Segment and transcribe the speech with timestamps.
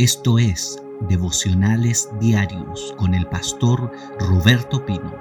[0.00, 5.14] Esto es Devocionales Diarios con el pastor Roberto Pino.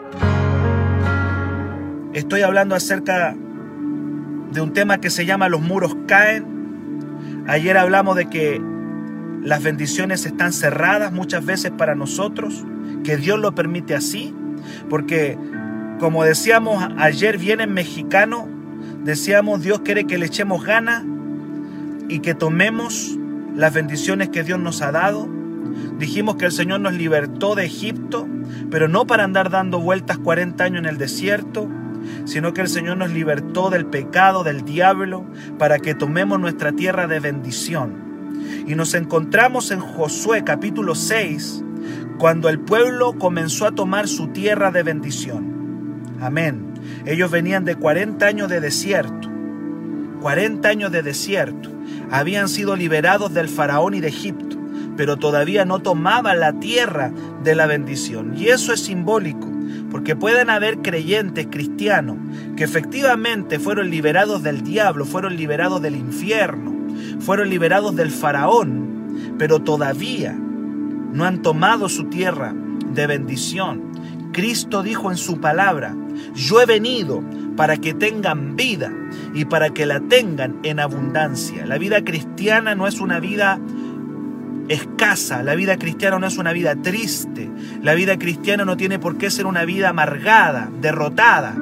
[2.13, 3.35] Estoy hablando acerca
[4.53, 6.45] de un tema que se llama Los muros caen.
[7.45, 8.61] Ayer hablamos de que
[9.43, 12.63] las bendiciones están cerradas muchas veces para nosotros,
[13.03, 14.33] que Dios lo permite así,
[14.89, 15.37] porque
[15.99, 18.47] como decíamos ayer bien en mexicano,
[19.03, 21.05] decíamos Dios quiere que le echemos gana
[22.07, 23.18] y que tomemos
[23.59, 25.27] las bendiciones que Dios nos ha dado.
[25.99, 28.25] Dijimos que el Señor nos libertó de Egipto,
[28.71, 31.67] pero no para andar dando vueltas 40 años en el desierto,
[32.23, 35.25] sino que el Señor nos libertó del pecado, del diablo,
[35.57, 38.31] para que tomemos nuestra tierra de bendición.
[38.65, 41.65] Y nos encontramos en Josué capítulo 6,
[42.17, 45.99] cuando el pueblo comenzó a tomar su tierra de bendición.
[46.21, 46.65] Amén.
[47.05, 49.28] Ellos venían de 40 años de desierto.
[50.21, 51.71] 40 años de desierto
[52.11, 54.57] habían sido liberados del faraón y de Egipto,
[54.97, 57.11] pero todavía no tomaban la tierra
[57.43, 58.33] de la bendición.
[58.37, 59.47] Y eso es simbólico,
[59.91, 62.17] porque pueden haber creyentes cristianos
[62.55, 66.75] que efectivamente fueron liberados del diablo, fueron liberados del infierno,
[67.19, 72.53] fueron liberados del faraón, pero todavía no han tomado su tierra
[72.93, 73.89] de bendición.
[74.31, 75.95] Cristo dijo en su palabra,
[76.35, 77.23] yo he venido
[77.59, 78.89] para que tengan vida
[79.33, 81.65] y para que la tengan en abundancia.
[81.65, 83.59] La vida cristiana no es una vida
[84.69, 87.51] escasa, la vida cristiana no es una vida triste,
[87.83, 91.53] la vida cristiana no tiene por qué ser una vida amargada, derrotada.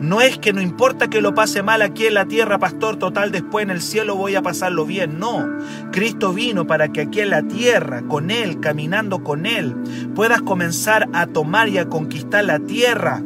[0.00, 3.30] No es que no importa que lo pase mal aquí en la tierra, pastor, total,
[3.30, 5.20] después en el cielo voy a pasarlo bien.
[5.20, 5.46] No,
[5.92, 9.76] Cristo vino para que aquí en la tierra, con Él, caminando con Él,
[10.16, 13.22] puedas comenzar a tomar y a conquistar la tierra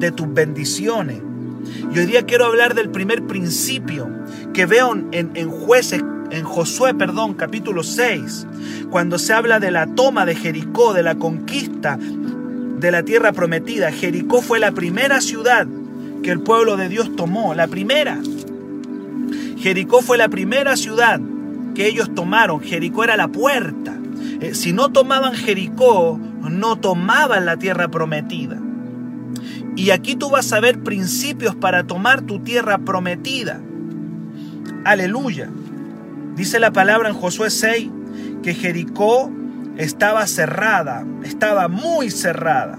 [0.00, 1.22] de tus bendiciones.
[1.94, 4.08] Y hoy día quiero hablar del primer principio
[4.52, 8.46] que veo en, en jueces, en Josué, perdón, capítulo 6,
[8.90, 11.98] cuando se habla de la toma de Jericó, de la conquista
[12.80, 13.92] de la tierra prometida.
[13.92, 15.66] Jericó fue la primera ciudad
[16.22, 18.18] que el pueblo de Dios tomó, la primera.
[19.58, 21.20] Jericó fue la primera ciudad
[21.74, 22.60] que ellos tomaron.
[22.60, 23.96] Jericó era la puerta.
[24.40, 28.58] Eh, si no tomaban Jericó, no tomaban la tierra prometida.
[29.76, 33.60] Y aquí tú vas a ver principios para tomar tu tierra prometida.
[34.84, 35.48] Aleluya.
[36.36, 37.90] Dice la palabra en Josué 6
[38.42, 39.30] que Jericó
[39.76, 42.78] estaba cerrada, estaba muy cerrada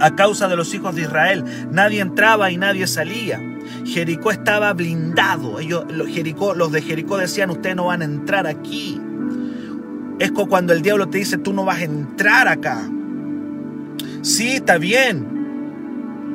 [0.00, 1.44] a causa de los hijos de Israel.
[1.70, 3.40] Nadie entraba y nadie salía.
[3.84, 5.58] Jericó estaba blindado.
[5.60, 9.00] Ellos, los, Jericó, los de Jericó decían, ustedes no van a entrar aquí.
[10.18, 12.88] Es cuando el diablo te dice, tú no vas a entrar acá.
[14.22, 15.37] Sí, está bien.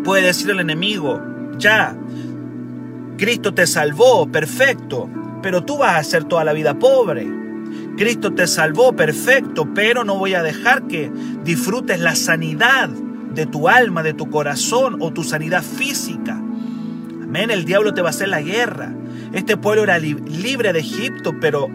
[0.03, 1.21] Puede decir el enemigo,
[1.57, 1.95] ya,
[3.17, 5.09] Cristo te salvó, perfecto,
[5.41, 7.27] pero tú vas a ser toda la vida pobre.
[7.97, 11.11] Cristo te salvó, perfecto, pero no voy a dejar que
[11.43, 16.33] disfrutes la sanidad de tu alma, de tu corazón o tu sanidad física.
[16.33, 18.93] Amén, el diablo te va a hacer la guerra.
[19.33, 21.69] Este pueblo era libre de Egipto, pero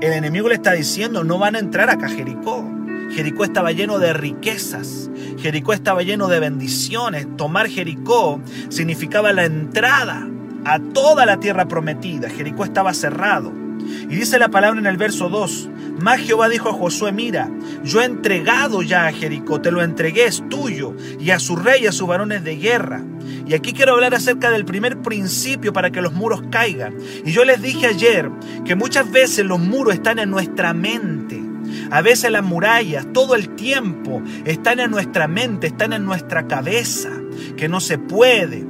[0.00, 2.64] el enemigo le está diciendo, no van a entrar acá a Jericó.
[3.10, 7.26] Jericó estaba lleno de riquezas, Jericó estaba lleno de bendiciones.
[7.36, 10.28] Tomar Jericó significaba la entrada
[10.64, 12.28] a toda la tierra prometida.
[12.28, 13.52] Jericó estaba cerrado.
[14.10, 17.48] Y dice la palabra en el verso 2, más Jehová dijo a Josué, mira,
[17.84, 21.84] yo he entregado ya a Jericó, te lo entregué, es tuyo, y a su rey
[21.84, 23.02] y a sus varones de guerra.
[23.46, 26.96] Y aquí quiero hablar acerca del primer principio para que los muros caigan.
[27.24, 28.30] Y yo les dije ayer
[28.64, 31.37] que muchas veces los muros están en nuestra mente.
[31.90, 37.10] A veces las murallas todo el tiempo están en nuestra mente, están en nuestra cabeza,
[37.56, 38.66] que no se puede.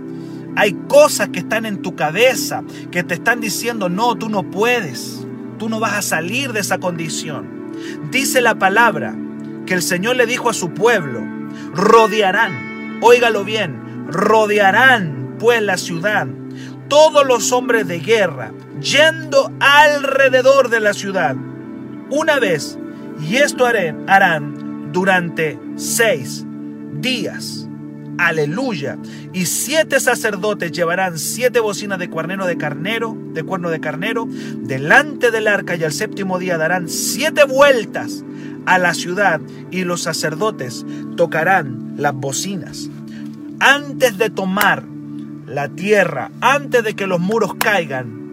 [0.56, 5.27] Hay cosas que están en tu cabeza que te están diciendo, no, tú no puedes,
[5.59, 7.73] tú no vas a salir de esa condición.
[8.11, 9.15] Dice la palabra
[9.67, 11.21] que el Señor le dijo a su pueblo,
[11.75, 16.27] rodearán, óigalo bien, rodearán pues la ciudad
[16.89, 21.37] todos los hombres de guerra yendo alrededor de la ciudad.
[22.11, 22.79] Una vez
[23.20, 26.44] y esto harán durante seis
[26.94, 27.69] días.
[28.19, 28.99] Aleluya.
[29.32, 35.31] Y siete sacerdotes llevarán siete bocinas de cuernero de carnero, de cuerno de carnero, delante
[35.31, 38.25] del arca y al séptimo día darán siete vueltas
[38.67, 40.85] a la ciudad y los sacerdotes
[41.17, 42.91] tocarán las bocinas.
[43.61, 44.85] Antes de tomar
[45.47, 48.28] la tierra, antes de que los muros caigan,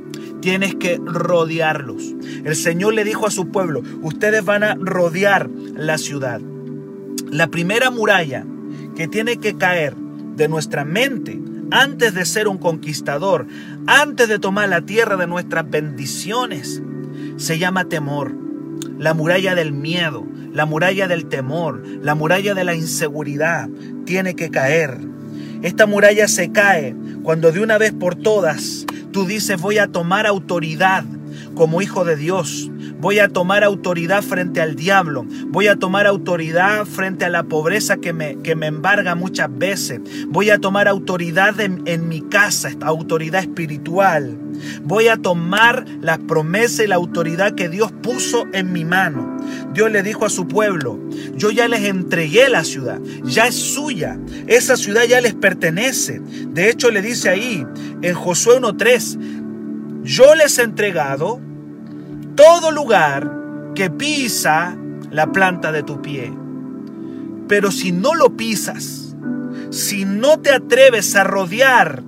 [0.45, 2.13] tienes que rodearlos.
[2.43, 6.39] El Señor le dijo a su pueblo, ustedes van a rodear la ciudad.
[7.31, 8.45] La primera muralla
[8.95, 11.39] que tiene que caer de nuestra mente
[11.71, 13.47] antes de ser un conquistador,
[13.87, 16.79] antes de tomar la tierra de nuestras bendiciones,
[17.37, 18.31] se llama temor.
[18.99, 23.67] la muralla del miedo, la muralla del temor, la muralla de la inseguridad
[24.05, 24.99] tiene que caer.
[25.63, 30.27] Esta muralla se cae cuando de una vez por todas tú dices voy a tomar
[30.27, 31.05] autoridad
[31.55, 32.69] como hijo de Dios.
[32.99, 35.25] Voy a tomar autoridad frente al diablo.
[35.47, 40.01] Voy a tomar autoridad frente a la pobreza que me, que me embarga muchas veces.
[40.27, 44.37] Voy a tomar autoridad en, en mi casa, autoridad espiritual.
[44.83, 49.37] Voy a tomar la promesa y la autoridad que Dios puso en mi mano.
[49.73, 50.99] Dios le dijo a su pueblo,
[51.35, 56.21] yo ya les entregué la ciudad, ya es suya, esa ciudad ya les pertenece.
[56.49, 57.65] De hecho le dice ahí
[58.01, 61.41] en Josué 1.3, yo les he entregado
[62.35, 63.31] todo lugar
[63.73, 64.77] que pisa
[65.11, 66.33] la planta de tu pie.
[67.47, 69.15] Pero si no lo pisas,
[69.69, 72.03] si no te atreves a rodear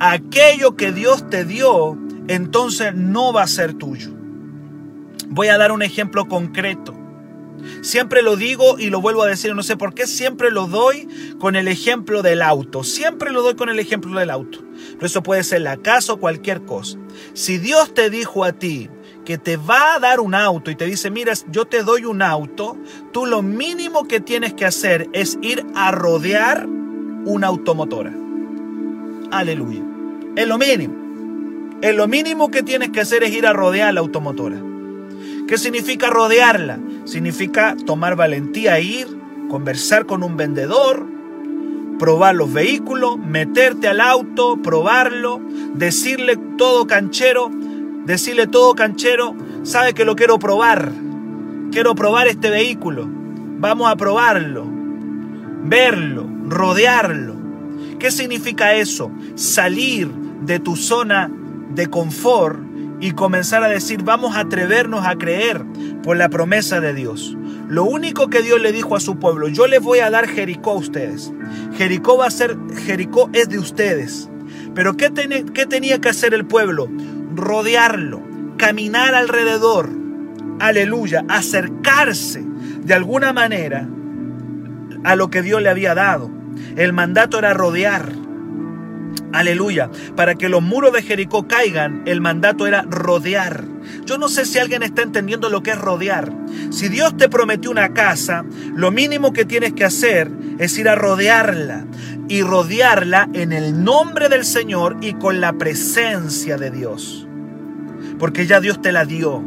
[0.00, 1.98] aquello que Dios te dio,
[2.28, 4.10] entonces no va a ser tuyo.
[5.28, 6.94] Voy a dar un ejemplo concreto.
[7.82, 11.08] Siempre lo digo y lo vuelvo a decir, no sé por qué, siempre lo doy
[11.38, 12.82] con el ejemplo del auto.
[12.82, 14.60] Siempre lo doy con el ejemplo del auto.
[14.94, 16.98] Pero eso puede ser la casa o cualquier cosa.
[17.34, 18.88] Si Dios te dijo a ti,
[19.28, 22.22] que te va a dar un auto y te dice, mira, yo te doy un
[22.22, 22.78] auto,
[23.12, 28.10] tú lo mínimo que tienes que hacer es ir a rodear una automotora.
[29.30, 29.82] Aleluya.
[30.34, 30.94] Es lo mínimo.
[31.82, 34.62] Es lo mínimo que tienes que hacer es ir a rodear la automotora.
[35.46, 36.78] ¿Qué significa rodearla?
[37.04, 39.08] Significa tomar valentía, ir,
[39.50, 41.06] conversar con un vendedor,
[41.98, 45.38] probar los vehículos, meterte al auto, probarlo,
[45.74, 47.50] decirle todo canchero,
[48.08, 50.90] decirle todo canchero, sabe que lo quiero probar.
[51.70, 53.06] Quiero probar este vehículo.
[53.06, 54.64] Vamos a probarlo.
[55.64, 57.36] Verlo, rodearlo.
[57.98, 59.10] ¿Qué significa eso?
[59.34, 60.08] Salir
[60.40, 61.30] de tu zona
[61.74, 62.58] de confort
[62.98, 65.62] y comenzar a decir, vamos a atrevernos a creer
[66.02, 67.36] por la promesa de Dios.
[67.68, 70.70] Lo único que Dios le dijo a su pueblo, yo les voy a dar Jericó
[70.70, 71.30] a ustedes.
[71.76, 72.56] Jericó va a ser,
[72.86, 74.30] Jericó es de ustedes.
[74.74, 75.12] Pero ¿qué,
[75.52, 76.88] ¿qué tenía que hacer el pueblo?
[77.38, 78.22] Rodearlo,
[78.58, 79.88] caminar alrededor,
[80.60, 82.44] aleluya, acercarse
[82.82, 83.88] de alguna manera
[85.04, 86.30] a lo que Dios le había dado.
[86.76, 88.12] El mandato era rodear.
[89.32, 89.90] Aleluya.
[90.16, 93.64] Para que los muros de Jericó caigan, el mandato era rodear.
[94.04, 96.32] Yo no sé si alguien está entendiendo lo que es rodear.
[96.70, 98.44] Si Dios te prometió una casa,
[98.74, 101.86] lo mínimo que tienes que hacer es ir a rodearla.
[102.28, 107.27] Y rodearla en el nombre del Señor y con la presencia de Dios
[108.18, 109.42] porque ya Dios te la dio.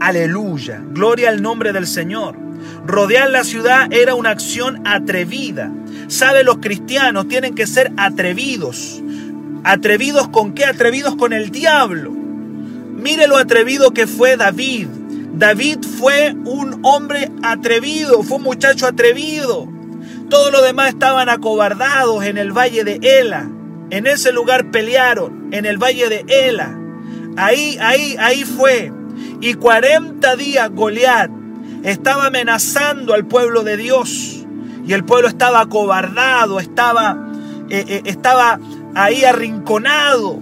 [0.00, 2.36] Aleluya, gloria al nombre del Señor.
[2.86, 5.72] Rodear la ciudad era una acción atrevida.
[6.08, 6.44] ¿Sabe?
[6.44, 9.02] Los cristianos tienen que ser atrevidos.
[9.64, 10.66] ¿Atrevidos con qué?
[10.66, 12.10] Atrevidos con el diablo.
[12.10, 14.88] Mire lo atrevido que fue David.
[15.34, 19.68] David fue un hombre atrevido, fue un muchacho atrevido.
[20.28, 23.50] Todos los demás estaban acobardados en el valle de Ela.
[23.90, 26.78] En ese lugar pelearon, en el valle de Ela.
[27.36, 28.92] Ahí, ahí, ahí fue.
[29.40, 31.30] Y 40 días Goliat
[31.82, 34.44] estaba amenazando al pueblo de Dios.
[34.86, 37.32] Y el pueblo estaba acobardado, estaba,
[37.70, 38.58] eh, eh, estaba
[38.94, 40.38] ahí arrinconado.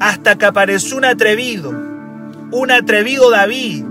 [0.00, 3.84] Hasta que apareció un atrevido, un atrevido David.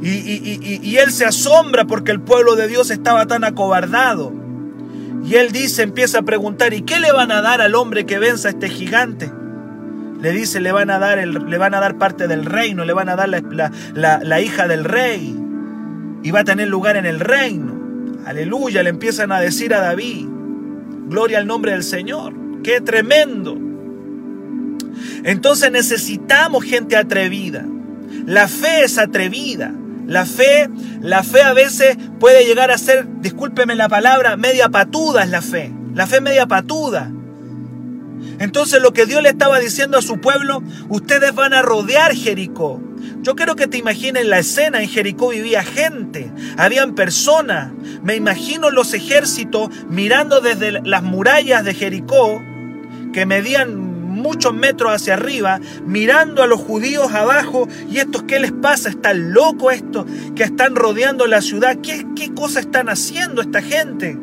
[0.00, 4.32] Y, y, él se asombra porque el pueblo de Dios estaba tan acobardado.
[5.24, 8.20] Y él dice, empieza a preguntar, ¿y qué le van a dar al hombre que
[8.20, 9.32] venza a este gigante?
[10.20, 12.92] Le dice, le van a dar, el, le van a dar parte del reino, le
[12.92, 15.36] van a dar la, la hija del rey.
[16.22, 17.78] Y va a tener lugar en el reino.
[18.26, 20.26] Aleluya, le empiezan a decir a David.
[21.08, 22.34] Gloria al nombre del Señor.
[22.62, 23.56] Qué tremendo.
[25.24, 27.64] Entonces necesitamos gente atrevida.
[28.26, 29.72] La fe es atrevida.
[30.06, 30.68] La fe,
[31.00, 35.42] la fe a veces puede llegar a ser, discúlpeme la palabra, media patuda es la
[35.42, 35.72] fe.
[35.94, 37.10] La fe media patuda.
[38.38, 42.80] Entonces lo que Dios le estaba diciendo a su pueblo, ustedes van a rodear Jericó.
[43.22, 47.72] Yo quiero que te imagines la escena, en Jericó vivía gente, habían personas.
[48.02, 52.40] Me imagino los ejércitos mirando desde las murallas de Jericó,
[53.12, 58.52] que medían muchos metros hacia arriba, mirando a los judíos abajo, y estos, ¿qué les
[58.52, 58.88] pasa?
[58.88, 61.78] ¿Están locos estos que están rodeando la ciudad?
[61.82, 64.18] ¿Qué, qué cosa están haciendo esta gente?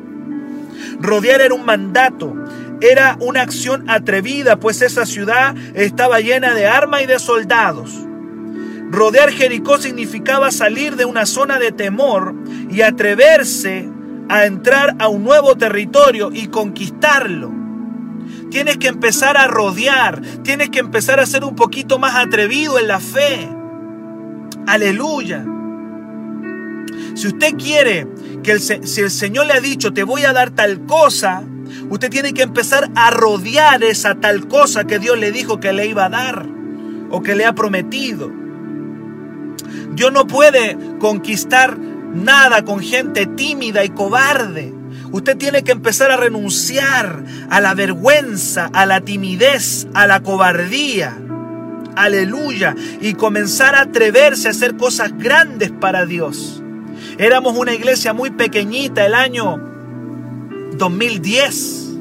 [1.00, 2.36] Rodear era un mandato,
[2.82, 7.92] era una acción atrevida, pues esa ciudad estaba llena de armas y de soldados.
[8.92, 12.36] Rodear Jericó significaba salir de una zona de temor
[12.70, 13.90] y atreverse
[14.30, 17.52] a entrar a un nuevo territorio y conquistarlo.
[18.52, 22.88] Tienes que empezar a rodear, tienes que empezar a ser un poquito más atrevido en
[22.88, 23.50] la fe.
[24.68, 25.46] Aleluya.
[27.16, 28.08] Si usted quiere
[28.44, 31.44] que el, si el Señor le ha dicho, te voy a dar tal cosa,
[31.90, 35.88] usted tiene que empezar a rodear esa tal cosa que Dios le dijo que le
[35.88, 36.46] iba a dar
[37.10, 38.32] o que le ha prometido.
[39.94, 44.74] Dios no puede conquistar nada con gente tímida y cobarde.
[45.12, 51.18] Usted tiene que empezar a renunciar a la vergüenza, a la timidez, a la cobardía.
[51.96, 52.76] Aleluya.
[53.00, 56.62] Y comenzar a atreverse a hacer cosas grandes para Dios.
[57.18, 59.75] Éramos una iglesia muy pequeñita el año
[60.78, 61.98] 2010.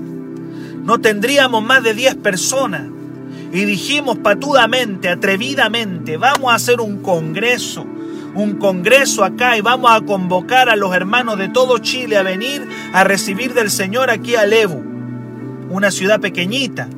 [0.85, 2.83] No tendríamos más de 10 personas.
[3.53, 7.87] Y dijimos patudamente, atrevidamente, vamos a hacer un congreso
[8.35, 12.69] un congreso acá y vamos a convocar a los hermanos de todo Chile a venir
[12.93, 14.83] a recibir del Señor aquí a Levo,
[15.71, 16.89] una ciudad pequeñita.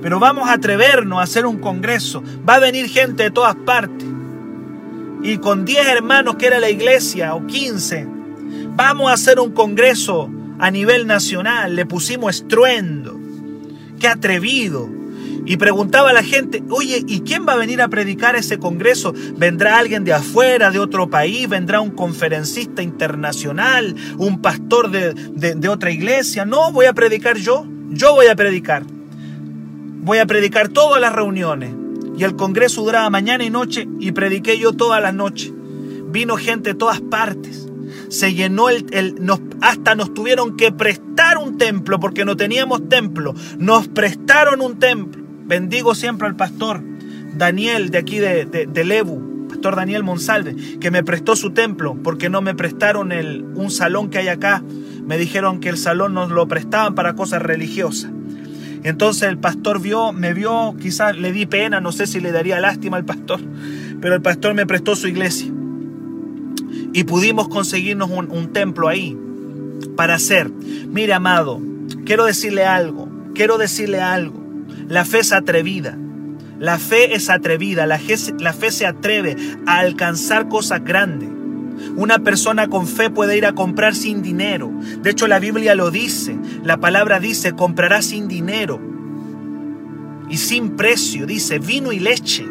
[0.00, 2.22] Pero vamos a atrevernos a hacer un congreso.
[2.48, 4.06] Va a venir gente de todas partes.
[5.22, 8.06] Y con 10 hermanos que era la iglesia, o 15,
[8.76, 11.76] vamos a hacer un congreso a nivel nacional.
[11.76, 13.18] Le pusimos estruendo.
[14.00, 14.88] Qué atrevido.
[15.46, 19.14] Y preguntaba a la gente, oye, ¿y quién va a venir a predicar ese congreso?
[19.36, 21.48] ¿Vendrá alguien de afuera, de otro país?
[21.48, 23.94] ¿Vendrá un conferencista internacional?
[24.18, 26.44] ¿Un pastor de, de, otra iglesia?
[26.44, 27.64] No, voy a predicar yo.
[27.90, 28.82] Yo voy a predicar.
[30.02, 31.70] Voy a predicar todas las reuniones.
[32.18, 35.52] Y el congreso duraba mañana y noche y prediqué yo todas las noches.
[36.08, 37.65] Vino gente de todas partes.
[38.16, 42.88] Se llenó el, el nos, hasta nos tuvieron que prestar un templo porque no teníamos
[42.88, 43.34] templo.
[43.58, 45.22] Nos prestaron un templo.
[45.44, 46.82] Bendigo siempre al pastor
[47.36, 52.30] Daniel de aquí de, de, Lebu, pastor Daniel Monsalve, que me prestó su templo porque
[52.30, 54.62] no me prestaron el, un salón que hay acá.
[55.04, 58.10] Me dijeron que el salón nos lo prestaban para cosas religiosas.
[58.82, 62.60] Entonces el pastor vio, me vio, quizás le di pena, no sé si le daría
[62.60, 63.40] lástima al pastor,
[64.00, 65.52] pero el pastor me prestó su iglesia.
[66.92, 69.16] Y pudimos conseguirnos un, templo ahí
[69.96, 70.50] para hacer.
[70.50, 71.60] Mire, amado,
[72.04, 74.42] quiero decirle algo, quiero decirle algo.
[74.88, 75.98] La fe es atrevida.
[76.58, 77.86] La fe es atrevida.
[77.86, 78.00] La
[78.38, 81.28] la fe se atreve a alcanzar cosas grandes.
[81.96, 84.70] Una persona con fe puede ir a comprar sin dinero.
[85.02, 86.36] De hecho, la Biblia lo dice.
[86.64, 88.80] La palabra dice, comprará sin dinero.
[90.28, 92.46] Y sin precio, dice, vino y leche.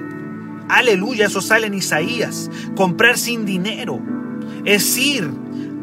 [0.69, 2.49] Aleluya, eso sale en Isaías.
[2.75, 3.99] Comprar sin dinero.
[4.65, 5.29] Es ir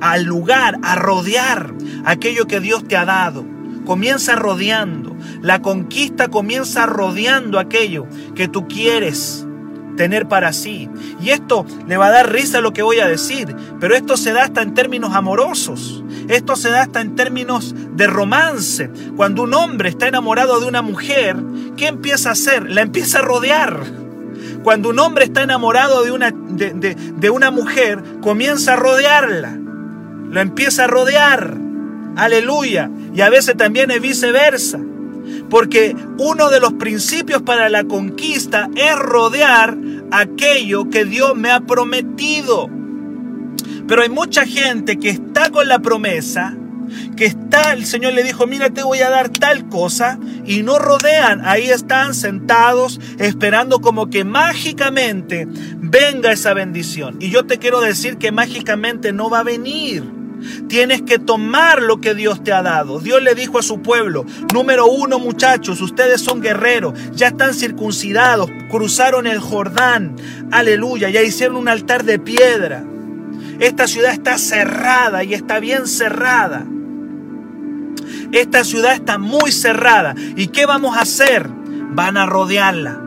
[0.01, 1.73] al lugar, a rodear
[2.05, 3.45] aquello que Dios te ha dado.
[3.87, 5.17] Comienza rodeando.
[5.41, 9.47] La conquista comienza rodeando aquello que tú quieres
[9.97, 10.89] tener para sí.
[11.21, 14.33] Y esto le va a dar risa lo que voy a decir, pero esto se
[14.33, 16.03] da hasta en términos amorosos.
[16.29, 18.91] Esto se da hasta en términos de romance.
[19.17, 21.37] Cuando un hombre está enamorado de una mujer,
[21.77, 22.71] ¿qué empieza a hacer?
[22.71, 24.02] La empieza a rodear.
[24.63, 29.59] Cuando un hombre está enamorado de una, de, de una mujer, comienza a rodearla.
[30.31, 31.57] La empieza a rodear.
[32.17, 32.91] Aleluya.
[33.15, 34.79] Y a veces también es viceversa.
[35.51, 39.77] Porque uno de los principios para la conquista es rodear
[40.11, 42.71] aquello que Dios me ha prometido.
[43.87, 46.57] Pero hay mucha gente que está con la promesa,
[47.17, 50.79] que está, el Señor le dijo, mira, te voy a dar tal cosa, y no
[50.79, 57.17] rodean, ahí están sentados esperando como que mágicamente venga esa bendición.
[57.21, 60.05] Y yo te quiero decir que mágicamente no va a venir.
[60.69, 62.99] Tienes que tomar lo que Dios te ha dado.
[62.99, 68.51] Dios le dijo a su pueblo, número uno muchachos, ustedes son guerreros, ya están circuncidados,
[68.71, 70.17] cruzaron el Jordán,
[70.51, 72.85] aleluya, ya hicieron un altar de piedra.
[73.61, 76.67] Esta ciudad está cerrada y está bien cerrada.
[78.33, 80.15] Esta ciudad está muy cerrada.
[80.37, 81.49] ¿Y qué vamos a hacer?
[81.49, 82.99] Van a rodearla.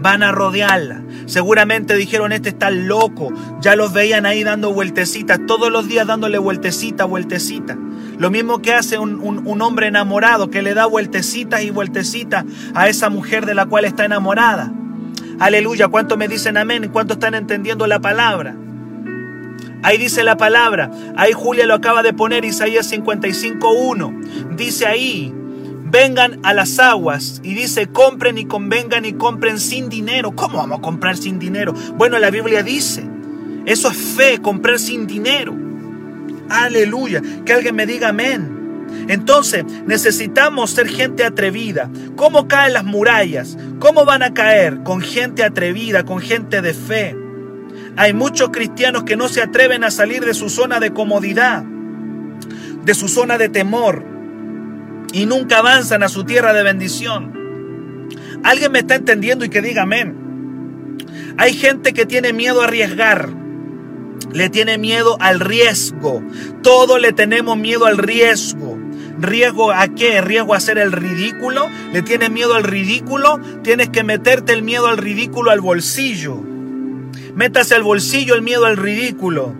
[0.00, 1.02] Van a rodearla.
[1.26, 3.32] Seguramente dijeron, este está loco.
[3.60, 7.76] Ya los veían ahí dando vueltecitas, todos los días dándole vueltecita, vueltecita.
[8.18, 13.10] Lo mismo que hace un, hombre enamorado que le da vueltecitas y vueltecitas a esa
[13.10, 14.72] mujer de la cual está enamorada.
[15.40, 16.90] Aleluya, ¿cuánto me dicen amén?
[16.92, 18.54] ¿Cuánto están entendiendo la palabra?
[19.82, 20.90] Ahí dice la palabra.
[21.16, 24.56] Ahí Julia lo acaba de poner, Isaías 55.1.
[24.56, 25.32] Dice ahí,
[25.90, 30.34] vengan a las aguas y dice compren y convengan y compren sin dinero.
[30.34, 31.74] ¿Cómo vamos a comprar sin dinero?
[31.96, 33.04] Bueno, la Biblia dice,
[33.66, 35.54] eso es fe, comprar sin dinero.
[36.48, 38.58] Aleluya, que alguien me diga amén.
[39.08, 41.90] Entonces necesitamos ser gente atrevida.
[42.16, 43.56] ¿Cómo caen las murallas?
[43.78, 44.82] ¿Cómo van a caer?
[44.82, 47.16] Con gente atrevida, con gente de fe.
[48.00, 52.94] Hay muchos cristianos que no se atreven a salir de su zona de comodidad, de
[52.94, 54.02] su zona de temor,
[55.12, 58.08] y nunca avanzan a su tierra de bendición.
[58.42, 60.96] Alguien me está entendiendo y que diga amén.
[61.36, 63.28] Hay gente que tiene miedo a arriesgar.
[64.32, 66.22] Le tiene miedo al riesgo.
[66.62, 68.78] Todos le tenemos miedo al riesgo.
[69.18, 70.22] ¿Riesgo a qué?
[70.22, 71.68] ¿Riesgo a hacer el ridículo?
[71.92, 73.38] ¿Le tienes miedo al ridículo?
[73.62, 76.49] Tienes que meterte el miedo al ridículo al bolsillo.
[77.34, 79.54] Métase al bolsillo el miedo al ridículo.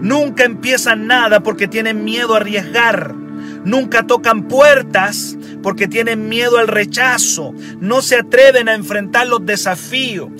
[0.00, 3.14] Nunca empiezan nada porque tienen miedo a arriesgar.
[3.64, 7.54] Nunca tocan puertas porque tienen miedo al rechazo.
[7.80, 10.30] No se atreven a enfrentar los desafíos.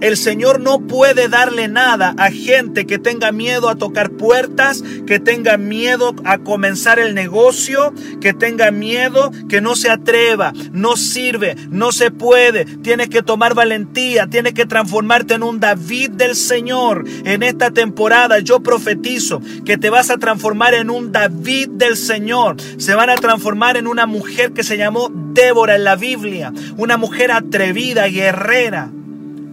[0.00, 5.18] El Señor no puede darle nada a gente que tenga miedo a tocar puertas, que
[5.18, 11.56] tenga miedo a comenzar el negocio, que tenga miedo, que no se atreva, no sirve,
[11.70, 12.64] no se puede.
[12.64, 17.04] Tienes que tomar valentía, tienes que transformarte en un David del Señor.
[17.24, 22.56] En esta temporada yo profetizo que te vas a transformar en un David del Señor.
[22.78, 26.96] Se van a transformar en una mujer que se llamó Débora en la Biblia, una
[26.96, 28.92] mujer atrevida, guerrera.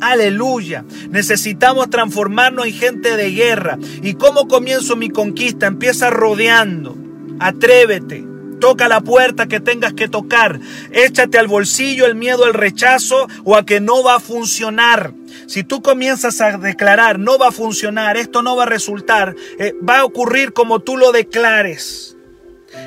[0.01, 0.85] Aleluya.
[1.09, 3.77] Necesitamos transformarnos en gente de guerra.
[4.01, 5.67] ¿Y cómo comienzo mi conquista?
[5.67, 6.95] Empieza rodeando.
[7.39, 8.25] Atrévete.
[8.59, 10.59] Toca la puerta que tengas que tocar.
[10.91, 15.13] Échate al bolsillo el miedo al rechazo o a que no va a funcionar.
[15.47, 19.73] Si tú comienzas a declarar, no va a funcionar, esto no va a resultar, eh,
[19.87, 22.17] va a ocurrir como tú lo declares.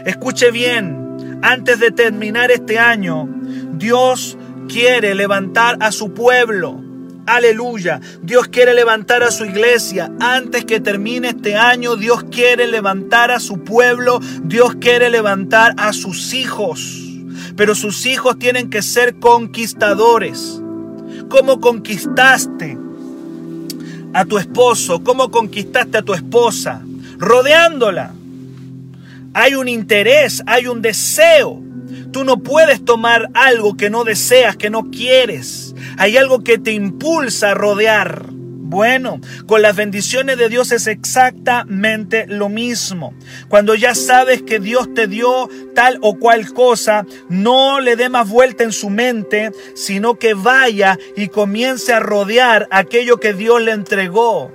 [0.06, 3.28] Escuche bien, antes de terminar este año,
[3.74, 4.36] Dios
[4.68, 6.87] quiere levantar a su pueblo.
[7.28, 8.00] Aleluya.
[8.22, 10.10] Dios quiere levantar a su iglesia.
[10.18, 14.18] Antes que termine este año, Dios quiere levantar a su pueblo.
[14.44, 17.04] Dios quiere levantar a sus hijos.
[17.54, 20.62] Pero sus hijos tienen que ser conquistadores.
[21.28, 22.78] ¿Cómo conquistaste
[24.14, 25.04] a tu esposo?
[25.04, 26.82] ¿Cómo conquistaste a tu esposa?
[27.18, 28.14] Rodeándola.
[29.34, 31.62] Hay un interés, hay un deseo.
[32.10, 35.67] Tú no puedes tomar algo que no deseas, que no quieres.
[35.98, 38.26] Hay algo que te impulsa a rodear.
[38.30, 43.14] Bueno, con las bendiciones de Dios es exactamente lo mismo.
[43.48, 48.28] Cuando ya sabes que Dios te dio tal o cual cosa, no le dé más
[48.28, 53.72] vuelta en su mente, sino que vaya y comience a rodear aquello que Dios le
[53.72, 54.52] entregó.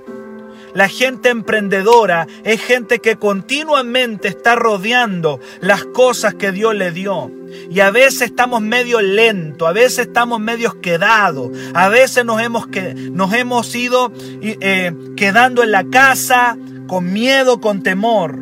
[0.73, 7.31] La gente emprendedora es gente que continuamente está rodeando las cosas que Dios le dio.
[7.69, 12.67] Y a veces estamos medio lentos, a veces estamos medio quedados, a veces nos hemos,
[13.12, 16.57] nos hemos ido eh, quedando en la casa
[16.88, 18.39] con miedo, con temor.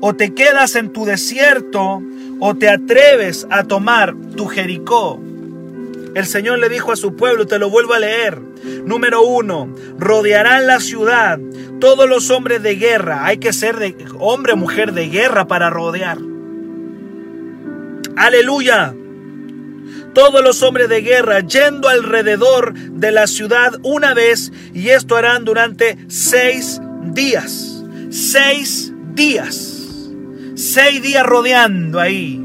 [0.00, 2.02] O te quedas en tu desierto
[2.40, 5.20] o te atreves a tomar tu Jericó.
[6.14, 8.40] El Señor le dijo a su pueblo, te lo vuelvo a leer.
[8.84, 11.38] Número uno, rodearán la ciudad
[11.80, 13.26] todos los hombres de guerra.
[13.26, 16.18] Hay que ser de hombre o mujer de guerra para rodear.
[18.16, 18.94] Aleluya.
[20.14, 25.44] Todos los hombres de guerra yendo alrededor de la ciudad una vez y esto harán
[25.44, 27.84] durante seis días.
[28.10, 30.10] Seis días.
[30.54, 32.42] Seis días rodeando ahí.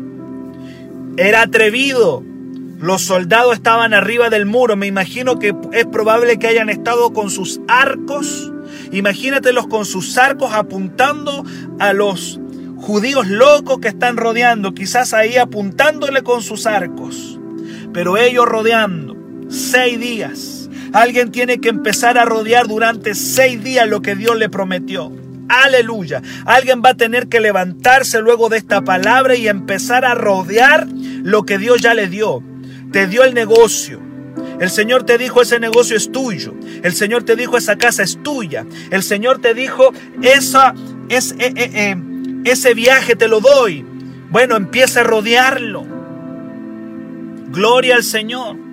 [1.16, 2.24] Era atrevido
[2.82, 4.76] los soldados estaban arriba del muro.
[4.76, 8.52] Me imagino que es probable que hayan estado con sus arcos.
[8.91, 11.46] Imagínatelos con sus arcos apuntando
[11.80, 12.39] a los
[12.78, 14.74] judíos locos que están rodeando.
[14.74, 17.39] Quizás ahí apuntándole con sus arcos.
[17.94, 19.15] Pero ellos rodeando.
[19.48, 20.70] Seis días.
[20.91, 25.12] Alguien tiene que empezar a rodear durante seis días lo que Dios le prometió.
[25.50, 26.24] Aleluya.
[26.46, 31.44] Alguien va a tener que levantarse luego de esta palabra y empezar a rodear lo
[31.44, 32.41] que Dios ya le dio
[32.91, 33.99] te dio el negocio.
[34.60, 36.54] El Señor te dijo ese negocio es tuyo.
[36.84, 38.65] El Señor te dijo esa casa es tuya.
[38.91, 40.73] El Señor te dijo esa,
[41.10, 41.95] es, eh, eh, eh,
[42.45, 43.86] ese viaje te lo doy.
[44.30, 45.86] Bueno, empieza a rodearlo.
[47.49, 48.71] Gloria al Señor.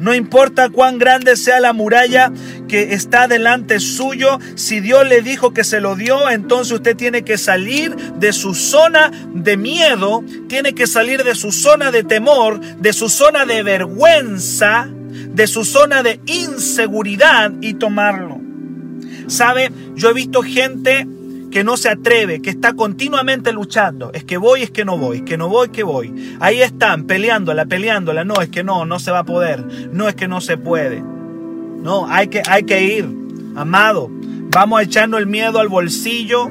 [0.00, 2.32] No importa cuán grande sea la muralla
[2.68, 7.22] que está delante suyo, si Dios le dijo que se lo dio, entonces usted tiene
[7.22, 12.60] que salir de su zona de miedo, tiene que salir de su zona de temor,
[12.60, 18.40] de su zona de vergüenza, de su zona de inseguridad y tomarlo.
[19.26, 19.70] ¿Sabe?
[19.96, 21.06] Yo he visto gente
[21.50, 24.10] que no se atreve, que está continuamente luchando.
[24.12, 26.36] Es que voy, es que no voy, es que no voy, que voy.
[26.40, 28.24] Ahí están, peleándola, peleándola.
[28.24, 29.64] No, es que no, no se va a poder.
[29.92, 31.02] No es que no se puede.
[31.02, 33.08] No, hay que, hay que ir.
[33.56, 34.08] Amado,
[34.50, 36.48] vamos a echarnos el miedo al bolsillo.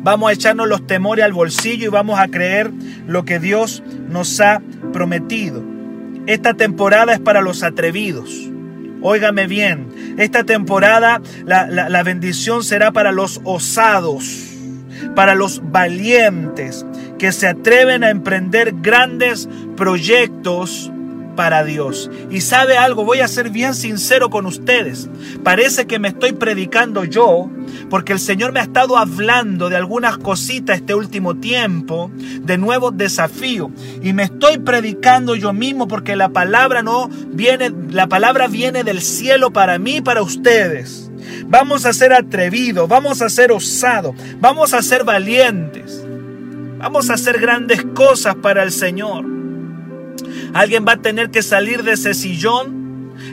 [0.00, 2.70] Vamos a echarnos los temores al bolsillo y vamos a creer
[3.06, 4.62] lo que Dios nos ha
[4.92, 5.62] prometido.
[6.26, 8.50] Esta temporada es para los atrevidos.
[9.00, 14.48] Óigame bien, esta temporada la, bendición será para los osados,
[15.14, 16.84] para los valientes
[17.18, 20.90] que se atreven a emprender grandes proyectos
[21.38, 22.10] para Dios.
[22.32, 25.08] Y sabe algo, voy a ser bien sincero con ustedes.
[25.44, 27.48] Parece que me estoy predicando yo,
[27.90, 32.10] porque el Señor me ha estado hablando de algunas cositas este último tiempo,
[32.42, 33.70] de nuevos desafíos.
[34.02, 39.00] Y me estoy predicando yo mismo porque la palabra no viene, la palabra viene del
[39.00, 41.08] cielo para mí y para ustedes.
[41.46, 46.04] Vamos a ser atrevidos, vamos a ser osados, vamos a ser valientes.
[46.78, 49.37] Vamos a hacer grandes cosas para el Señor.
[50.54, 52.78] Alguien va a tener que salir de ese sillón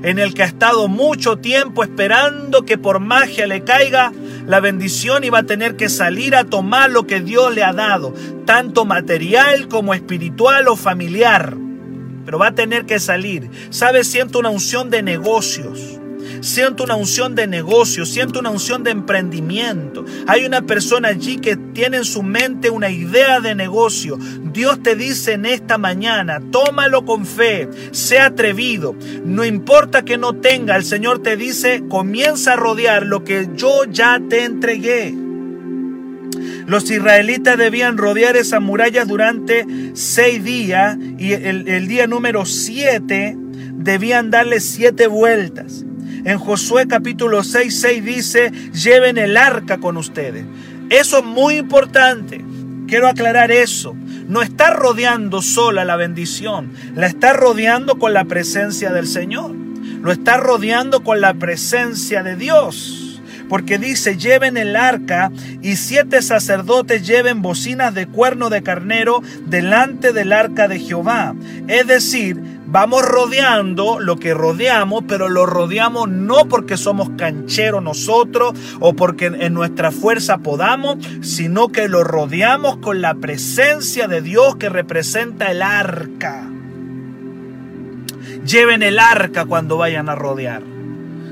[0.03, 4.11] en el que ha estado mucho tiempo esperando que por magia le caiga
[4.45, 7.73] la bendición y va a tener que salir a tomar lo que Dios le ha
[7.73, 8.13] dado,
[8.45, 11.55] tanto material como espiritual o familiar.
[12.25, 13.49] Pero va a tener que salir.
[13.69, 14.03] ¿Sabe?
[14.03, 15.99] Siento una unción de negocios.
[16.45, 20.05] Siento una unción de negocio, siento una unción de emprendimiento.
[20.27, 24.19] Hay una persona allí que tiene en su mente una idea de negocio.
[24.53, 28.95] Dios te dice en esta mañana, tómalo con fe, sea atrevido.
[29.25, 33.85] No importa que no tenga, el Señor te dice, comienza a rodear lo que yo
[33.85, 35.15] ya te entregué.
[36.67, 43.35] Los israelitas debían rodear esas murallas durante seis días y el día número siete
[43.73, 45.85] debían darle siete vueltas.
[46.25, 50.43] En Josué capítulo 6, 6 dice, lleven el arca con ustedes.
[50.89, 52.43] Eso es muy importante.
[52.87, 53.95] Quiero aclarar eso.
[54.27, 59.51] No está rodeando sola la bendición, la está rodeando con la presencia del Señor.
[59.51, 63.21] Lo está rodeando con la presencia de Dios.
[63.47, 70.11] Porque dice, lleven el arca y siete sacerdotes lleven bocinas de cuerno de carnero delante
[70.11, 71.35] del arca de Jehová.
[71.67, 78.53] Es decir, vamos rodeando lo que rodeamos, pero lo rodeamos no porque somos cancheros nosotros
[78.81, 84.57] o porque en nuestra fuerza podamos, sino que lo rodeamos con la presencia de Dios
[84.57, 86.49] que representa el arca.
[88.45, 90.61] Lleven el arca cuando vayan a rodear.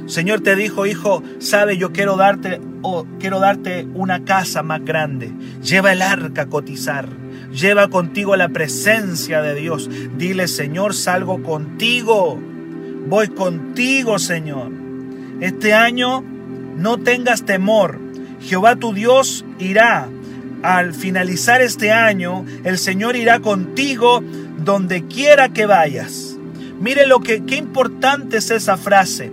[0.06, 5.34] Señor te dijo, hijo, sabe, yo quiero darte, o quiero darte una casa más grande.
[5.62, 7.23] Lleva el arca a cotizar.
[7.54, 9.88] Lleva contigo la presencia de Dios.
[10.18, 12.40] Dile, Señor, salgo contigo.
[13.08, 14.72] Voy contigo, Señor.
[15.40, 16.24] Este año
[16.78, 18.00] no tengas temor.
[18.42, 20.10] Jehová tu Dios irá.
[20.64, 24.24] Al finalizar este año, el Señor irá contigo
[24.58, 26.38] donde quiera que vayas.
[26.80, 29.32] Mire lo que, qué importante es esa frase.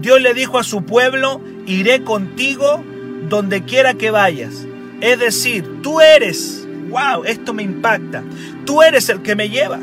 [0.00, 2.84] Dios le dijo a su pueblo, iré contigo
[3.30, 4.66] donde quiera que vayas.
[5.00, 6.55] Es decir, tú eres
[6.88, 8.22] wow, esto me impacta.
[8.64, 9.80] Tú eres el que me lleva.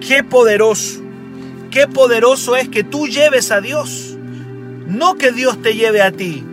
[0.00, 1.00] Qué poderoso,
[1.70, 4.16] qué poderoso es que tú lleves a Dios.
[4.86, 6.44] No que Dios te lleve a ti,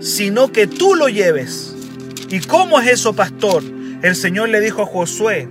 [0.00, 1.74] sino que tú lo lleves.
[2.30, 3.62] ¿Y cómo es eso, pastor?
[4.02, 5.48] El Señor le dijo a Josué,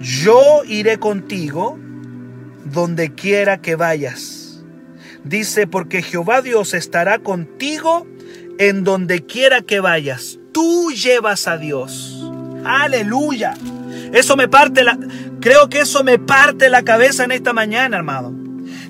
[0.00, 1.78] yo iré contigo
[2.64, 4.64] donde quiera que vayas.
[5.24, 8.06] Dice, porque Jehová Dios estará contigo
[8.58, 12.22] en donde quiera que vayas tú llevas a Dios.
[12.64, 13.54] Aleluya.
[14.12, 14.98] Eso me parte la...
[15.40, 18.32] Creo que eso me parte la cabeza en esta mañana, hermano.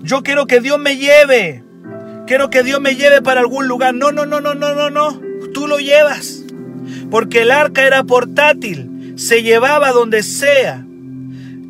[0.03, 1.65] Yo quiero que Dios me lleve.
[2.27, 3.95] Quiero que Dios me lleve para algún lugar.
[3.95, 5.21] No, no, no, no, no, no, no.
[5.55, 6.43] Tú lo llevas.
[7.11, 9.15] Porque el arca era portátil.
[9.17, 10.85] Se llevaba donde sea.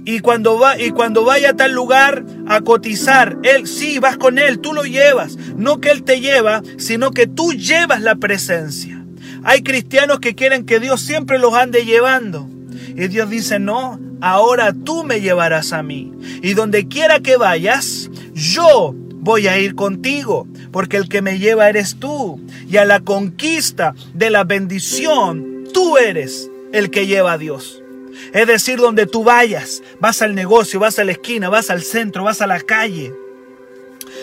[0.05, 4.39] Y cuando, va, y cuando vaya a tal lugar a cotizar, él sí vas con
[4.39, 5.37] él, tú lo llevas.
[5.57, 8.92] No que él te lleva, sino que tú llevas la presencia.
[9.45, 12.49] Hay cristianos que quieren que Dios siempre los ande llevando.
[12.95, 16.13] Y Dios dice, no, ahora tú me llevarás a mí.
[16.43, 21.69] Y donde quiera que vayas, yo voy a ir contigo, porque el que me lleva
[21.69, 22.41] eres tú.
[22.69, 27.83] Y a la conquista de la bendición, tú eres el que lleva a Dios.
[28.33, 32.25] Es decir, donde tú vayas, vas al negocio, vas a la esquina, vas al centro,
[32.25, 33.13] vas a la calle,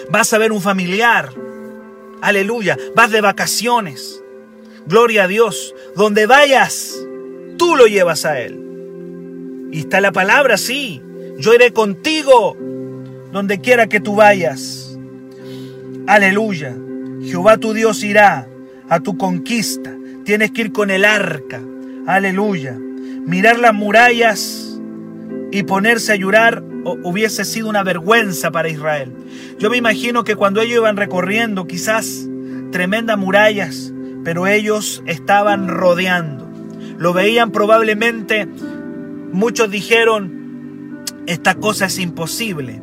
[0.09, 1.33] vas a ver un familiar.
[2.21, 4.21] Aleluya, vas de vacaciones.
[4.89, 5.75] Gloria a Dios.
[5.95, 6.95] Donde vayas,
[7.57, 9.69] tú lo llevas a Él.
[9.71, 11.01] Y está la palabra, sí.
[11.37, 12.57] Yo iré contigo
[13.31, 14.97] donde quiera que tú vayas.
[16.07, 16.75] Aleluya.
[17.21, 18.47] Jehová tu Dios irá
[18.89, 19.95] a tu conquista.
[20.25, 21.61] Tienes que ir con el arca.
[22.07, 22.73] Aleluya.
[22.73, 24.79] Mirar las murallas
[25.51, 26.63] y ponerse a llorar
[27.03, 29.11] hubiese sido una vergüenza para Israel.
[29.59, 32.27] Yo me imagino que cuando ellos iban recorriendo quizás
[32.71, 36.47] tremendas murallas, pero ellos estaban rodeando.
[36.97, 38.47] Lo veían probablemente,
[39.31, 42.81] muchos dijeron, esta cosa es imposible,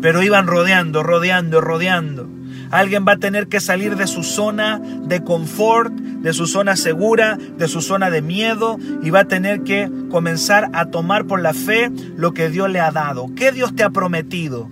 [0.00, 2.28] pero iban rodeando, rodeando, rodeando.
[2.70, 7.36] Alguien va a tener que salir de su zona de confort, de su zona segura,
[7.36, 11.52] de su zona de miedo y va a tener que comenzar a tomar por la
[11.52, 13.26] fe lo que Dios le ha dado.
[13.36, 14.70] ¿Qué Dios te ha prometido?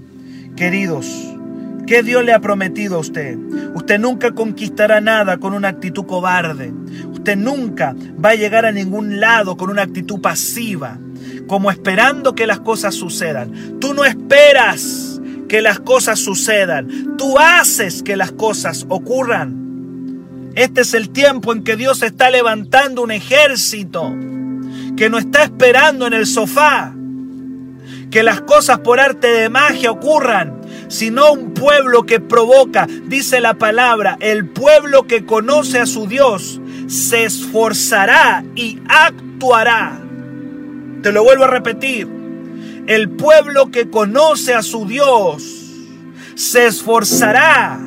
[0.56, 1.06] Queridos,
[1.90, 3.36] ¿qué Dios le ha prometido a usted?
[3.74, 6.72] Usted nunca conquistará nada con una actitud cobarde.
[7.10, 11.00] Usted nunca va a llegar a ningún lado con una actitud pasiva,
[11.48, 13.80] como esperando que las cosas sucedan.
[13.80, 17.16] Tú no esperas que las cosas sucedan.
[17.18, 20.52] Tú haces que las cosas ocurran.
[20.54, 24.14] Este es el tiempo en que Dios está levantando un ejército
[24.96, 26.94] que no está esperando en el sofá
[28.10, 30.59] que las cosas por arte de magia ocurran,
[30.90, 36.60] sino un pueblo que provoca, dice la palabra, el pueblo que conoce a su Dios
[36.86, 39.98] se esforzará y actuará.
[41.02, 42.06] Te lo vuelvo a repetir,
[42.86, 45.56] el pueblo que conoce a su Dios
[46.34, 47.80] se esforzará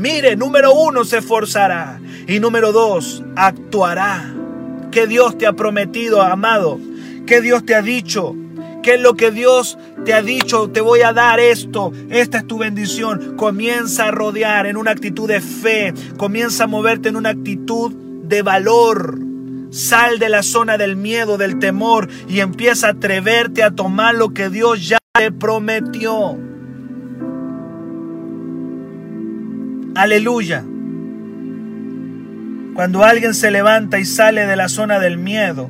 [0.00, 2.00] Mire, número uno, se esforzará.
[2.26, 4.34] Y número dos, actuará.
[4.90, 6.80] ¿Qué Dios te ha prometido, amado?
[7.26, 8.34] ¿Qué Dios te ha dicho?
[8.82, 10.70] ¿Qué es lo que Dios te ha dicho?
[10.70, 11.92] Te voy a dar esto.
[12.08, 13.36] Esta es tu bendición.
[13.36, 15.92] Comienza a rodear en una actitud de fe.
[16.16, 17.92] Comienza a moverte en una actitud
[18.24, 19.18] de valor.
[19.70, 24.30] Sal de la zona del miedo, del temor y empieza a atreverte a tomar lo
[24.34, 26.38] que Dios ya te prometió.
[29.94, 30.64] Aleluya.
[32.74, 35.68] Cuando alguien se levanta y sale de la zona del miedo,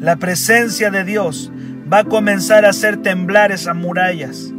[0.00, 1.50] la presencia de Dios
[1.92, 4.52] va a comenzar a hacer temblar esas murallas.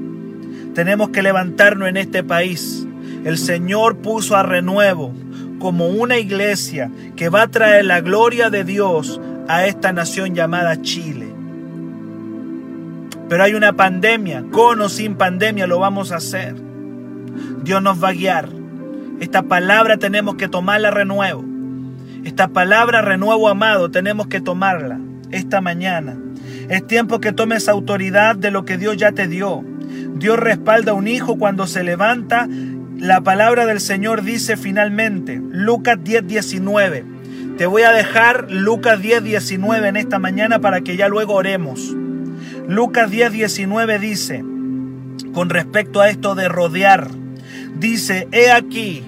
[0.73, 2.87] Tenemos que levantarnos en este país.
[3.23, 5.13] El Señor puso a renuevo
[5.59, 10.81] como una iglesia que va a traer la gloria de Dios a esta nación llamada
[10.81, 11.27] Chile.
[13.27, 16.55] Pero hay una pandemia, con o sin pandemia lo vamos a hacer.
[17.63, 18.49] Dios nos va a guiar.
[19.19, 21.43] Esta palabra tenemos que tomarla renuevo.
[22.23, 26.17] Esta palabra renuevo amado tenemos que tomarla esta mañana.
[26.69, 29.63] Es tiempo que tomes autoridad de lo que Dios ya te dio.
[30.15, 32.47] Dios respalda a un hijo cuando se levanta.
[32.95, 37.05] La palabra del Señor dice finalmente, Lucas 10, 19.
[37.57, 41.95] Te voy a dejar Lucas 10, 19 en esta mañana para que ya luego oremos.
[42.67, 44.45] Lucas 10, 19 dice,
[45.33, 47.07] con respecto a esto de rodear,
[47.79, 49.03] dice, he aquí,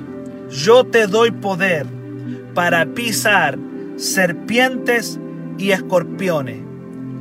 [0.49, 1.85] yo te doy poder
[2.55, 3.59] para pisar
[3.97, 5.19] serpientes
[5.59, 6.70] y escorpiones.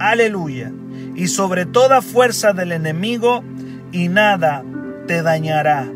[0.00, 0.72] Aleluya.
[1.14, 3.44] Y sobre toda fuerza del enemigo
[3.92, 4.64] y nada
[5.06, 5.86] te dañará.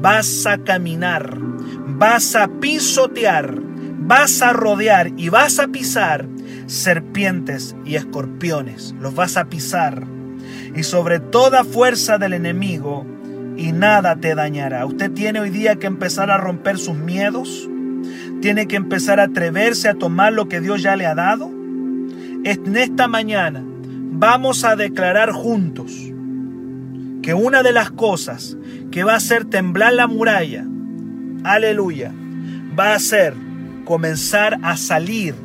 [0.00, 1.36] Vas a caminar,
[1.86, 3.54] vas a pisotear,
[3.98, 6.26] vas a rodear y vas a pisar
[6.66, 8.94] serpientes y escorpiones.
[8.98, 10.02] Los vas a pisar.
[10.74, 13.04] Y sobre toda fuerza del enemigo
[13.58, 14.86] y nada te dañará.
[14.86, 17.68] Usted tiene hoy día que empezar a romper sus miedos.
[18.40, 21.61] Tiene que empezar a atreverse a tomar lo que Dios ya le ha dado.
[22.44, 25.92] En esta mañana vamos a declarar juntos
[27.22, 28.56] que una de las cosas
[28.90, 30.66] que va a hacer temblar la muralla,
[31.44, 32.12] aleluya,
[32.76, 33.34] va a ser
[33.84, 35.36] comenzar a salir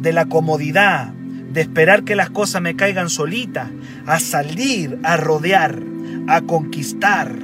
[0.00, 1.08] de la comodidad,
[1.52, 3.68] de esperar que las cosas me caigan solitas,
[4.06, 5.82] a salir, a rodear,
[6.28, 7.34] a conquistar,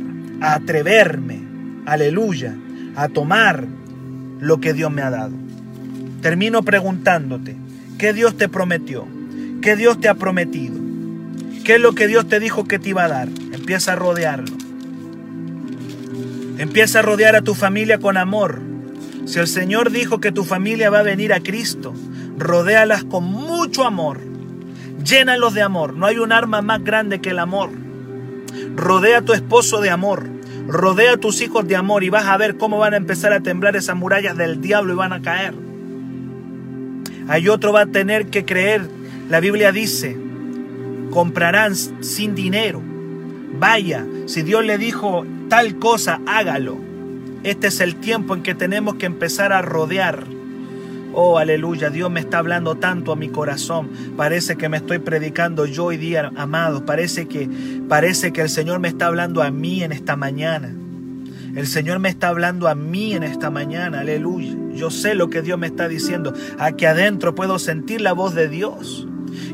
[0.41, 1.43] a atreverme,
[1.87, 2.55] aleluya,
[2.95, 3.65] a tomar
[4.39, 5.35] lo que Dios me ha dado.
[6.21, 7.57] Termino preguntándote,
[8.03, 9.07] ¿qué Dios te prometió?
[9.61, 10.75] ¿Qué Dios te ha prometido?
[11.63, 13.29] ¿Qué es lo que Dios te dijo que te iba a dar?
[13.53, 14.57] Empieza a rodearlo.
[16.59, 18.61] Empieza a rodear a tu familia con amor.
[19.25, 21.95] Si el Señor dijo que tu familia va a venir a Cristo,
[22.37, 24.19] rodéalas con mucho amor.
[25.05, 25.95] Llénalos de amor.
[25.95, 27.71] No hay un arma más grande que el amor.
[28.75, 30.29] Rodea a tu esposo de amor.
[30.67, 33.45] Rodea a tus hijos de amor y vas a ver cómo van a empezar a
[33.45, 35.55] temblar esas murallas del diablo y van a caer.
[37.29, 38.89] Hay otro va a tener que creer.
[39.29, 40.17] La Biblia dice,
[41.11, 42.83] comprarán sin dinero.
[43.59, 46.79] Vaya, si Dios le dijo tal cosa, hágalo.
[47.43, 50.27] Este es el tiempo en que tenemos que empezar a rodear
[51.15, 53.91] Oh, aleluya, Dios me está hablando tanto a mi corazón.
[54.17, 56.83] Parece que me estoy predicando yo hoy día, amados.
[56.83, 57.51] Parece que
[57.87, 60.75] parece que el Señor me está hablando a mí en esta mañana.
[61.55, 64.57] El Señor me está hablando a mí en esta mañana, aleluya.
[64.75, 66.33] Yo sé lo que Dios me está diciendo.
[66.59, 69.07] Aquí adentro puedo sentir la voz de Dios.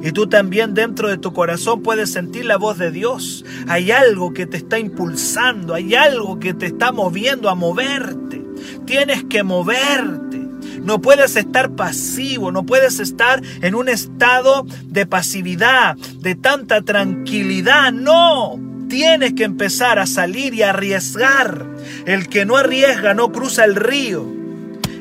[0.03, 3.45] Y tú también dentro de tu corazón puedes sentir la voz de Dios.
[3.67, 8.45] Hay algo que te está impulsando, hay algo que te está moviendo a moverte.
[8.87, 10.39] Tienes que moverte.
[10.83, 17.93] No puedes estar pasivo, no puedes estar en un estado de pasividad, de tanta tranquilidad.
[17.93, 18.59] No,
[18.89, 21.67] tienes que empezar a salir y arriesgar.
[22.07, 24.27] El que no arriesga no cruza el río.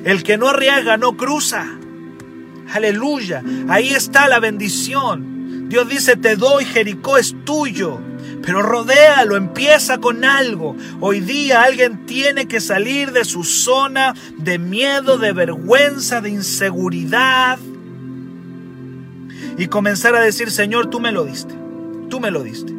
[0.04, 1.68] El que no arriesga no cruza.
[2.74, 3.44] Aleluya.
[3.70, 5.70] Ahí está la bendición.
[5.70, 8.00] Dios dice, te doy, Jericó es tuyo.
[8.42, 10.76] Pero rodéalo, empieza con algo.
[11.02, 17.60] Hoy día alguien tiene que salir de su zona de miedo, de vergüenza, de inseguridad.
[19.58, 21.54] Y comenzar a decir, Señor, tú me lo diste.
[22.10, 22.74] Tú me lo diste.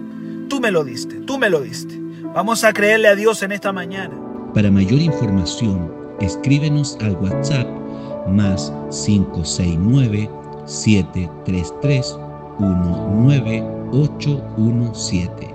[0.48, 1.16] Tú me lo diste.
[1.16, 2.07] Tú me lo diste.
[2.34, 4.14] Vamos a creerle a Dios en esta mañana.
[4.54, 7.66] Para mayor información, escríbenos al WhatsApp
[8.28, 8.72] más
[9.04, 10.30] 569
[10.66, 12.18] 733
[12.58, 15.47] 19817